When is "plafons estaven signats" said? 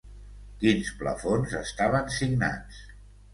1.01-2.81